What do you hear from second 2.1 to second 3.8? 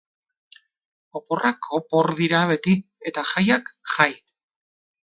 dira beti, eta jaiak